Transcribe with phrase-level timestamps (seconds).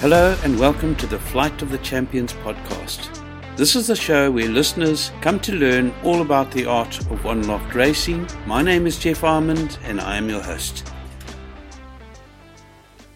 [0.00, 3.08] Hello and welcome to the Flight of the Champions podcast.
[3.56, 7.48] This is the show where listeners come to learn all about the art of one
[7.48, 8.28] loft racing.
[8.44, 10.86] My name is Geoff Armand and I am your host.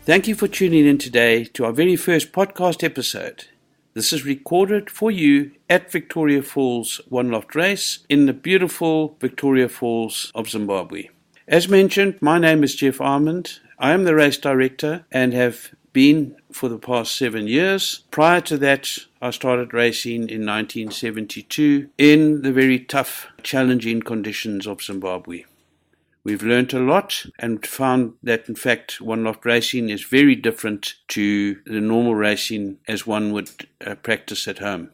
[0.06, 3.44] Thank you for tuning in today to our very first podcast episode.
[3.92, 9.68] This is recorded for you at Victoria Falls One Loft Race in the beautiful Victoria
[9.68, 11.10] Falls of Zimbabwe.
[11.46, 13.58] As mentioned, my name is Geoff Armand.
[13.78, 18.04] I am the race director and have been for the past seven years.
[18.10, 24.82] Prior to that, I started racing in 1972 in the very tough, challenging conditions of
[24.82, 25.44] Zimbabwe.
[26.22, 30.94] We've learnt a lot and found that, in fact, one loft racing is very different
[31.08, 33.50] to the normal racing as one would
[33.84, 34.90] uh, practice at home.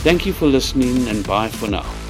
[0.02, 2.09] Thank you for listening and bye for now.